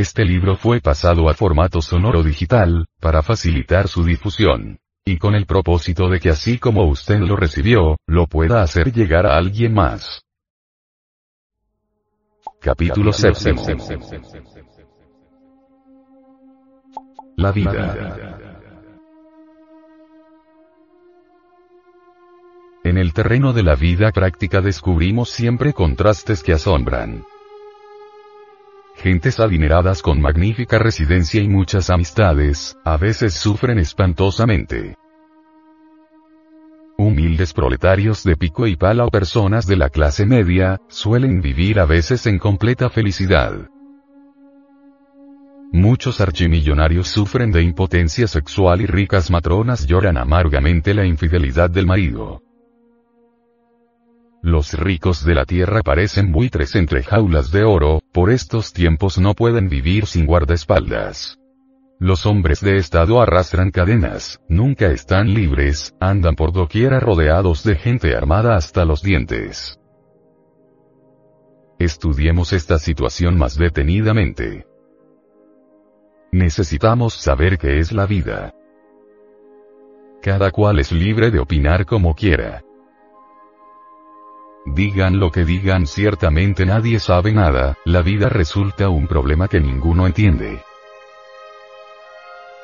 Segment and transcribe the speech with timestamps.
[0.00, 4.80] Este libro fue pasado a formato sonoro digital, para facilitar su difusión.
[5.04, 9.24] Y con el propósito de que así como usted lo recibió, lo pueda hacer llegar
[9.24, 10.22] a alguien más.
[12.60, 13.62] Capítulo séptimo.
[17.36, 18.40] La vida.
[22.82, 27.24] En el terreno de la vida práctica descubrimos siempre contrastes que asombran.
[29.04, 34.96] Gentes adineradas con magnífica residencia y muchas amistades, a veces sufren espantosamente.
[36.96, 41.84] Humildes proletarios de pico y pala o personas de la clase media, suelen vivir a
[41.84, 43.68] veces en completa felicidad.
[45.70, 52.43] Muchos archimillonarios sufren de impotencia sexual y ricas matronas lloran amargamente la infidelidad del marido.
[54.44, 59.32] Los ricos de la tierra parecen buitres entre jaulas de oro, por estos tiempos no
[59.32, 61.38] pueden vivir sin guardaespaldas.
[61.98, 68.14] Los hombres de estado arrastran cadenas, nunca están libres, andan por doquiera rodeados de gente
[68.14, 69.80] armada hasta los dientes.
[71.78, 74.66] Estudiemos esta situación más detenidamente.
[76.32, 78.52] Necesitamos saber qué es la vida.
[80.20, 82.62] Cada cual es libre de opinar como quiera.
[84.66, 90.06] Digan lo que digan, ciertamente nadie sabe nada, la vida resulta un problema que ninguno
[90.06, 90.62] entiende.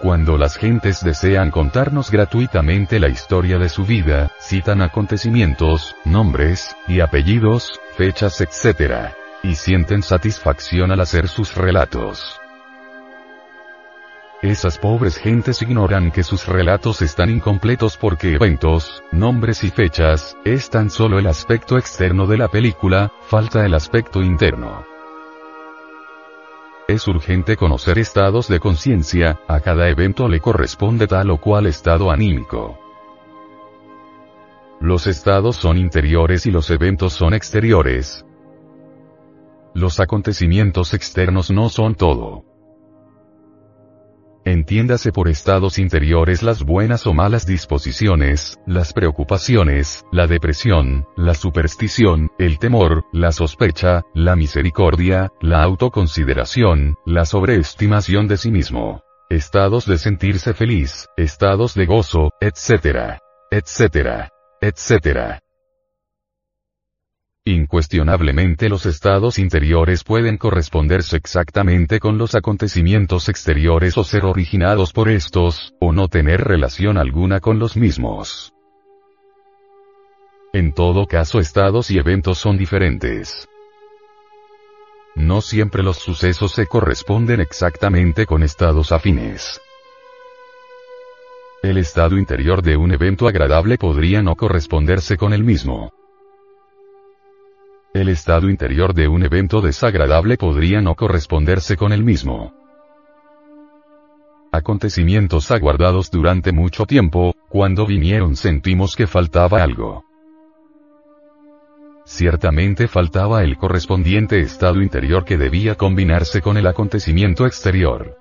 [0.00, 7.00] Cuando las gentes desean contarnos gratuitamente la historia de su vida, citan acontecimientos, nombres, y
[7.00, 9.14] apellidos, fechas, etc.
[9.42, 12.40] Y sienten satisfacción al hacer sus relatos.
[14.44, 20.68] Esas pobres gentes ignoran que sus relatos están incompletos porque eventos, nombres y fechas, es
[20.68, 24.84] tan solo el aspecto externo de la película, falta el aspecto interno.
[26.88, 32.10] Es urgente conocer estados de conciencia, a cada evento le corresponde tal o cual estado
[32.10, 32.78] anímico.
[34.78, 38.26] Los estados son interiores y los eventos son exteriores.
[39.72, 42.53] Los acontecimientos externos no son todo.
[44.46, 52.30] Entiéndase por estados interiores las buenas o malas disposiciones, las preocupaciones, la depresión, la superstición,
[52.38, 59.02] el temor, la sospecha, la misericordia, la autoconsideración, la sobreestimación de sí mismo.
[59.30, 63.18] Estados de sentirse feliz, estados de gozo, etc.
[63.50, 64.28] etc.
[64.60, 65.43] etc.
[67.46, 75.10] Incuestionablemente los estados interiores pueden corresponderse exactamente con los acontecimientos exteriores o ser originados por
[75.10, 78.54] estos, o no tener relación alguna con los mismos.
[80.54, 83.46] En todo caso estados y eventos son diferentes.
[85.14, 89.60] No siempre los sucesos se corresponden exactamente con estados afines.
[91.62, 95.92] El estado interior de un evento agradable podría no corresponderse con el mismo.
[97.94, 102.52] El estado interior de un evento desagradable podría no corresponderse con el mismo.
[104.50, 110.02] Acontecimientos aguardados durante mucho tiempo, cuando vinieron sentimos que faltaba algo.
[112.04, 118.18] Ciertamente faltaba el correspondiente estado interior que debía combinarse con el acontecimiento exterior.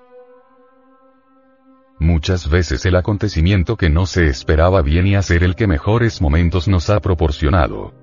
[1.98, 6.68] Muchas veces el acontecimiento que no se esperaba viene a ser el que mejores momentos
[6.68, 8.03] nos ha proporcionado.